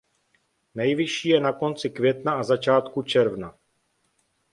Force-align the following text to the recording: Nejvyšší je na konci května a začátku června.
Nejvyšší 0.75 1.29
je 1.29 1.39
na 1.39 1.53
konci 1.53 1.89
května 1.89 2.33
a 2.33 2.43
začátku 2.43 3.01
června. 3.01 3.57